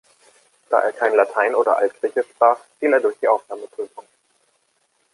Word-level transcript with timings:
Da 0.71 0.79
er 0.79 0.93
kein 0.93 1.13
Latein 1.13 1.53
oder 1.53 1.77
Altgriechisch 1.77 2.25
sprach, 2.31 2.57
fiel 2.79 2.91
er 2.91 3.01
durch 3.01 3.19
die 3.19 3.27
Aufnahmeprüfung. 3.27 4.07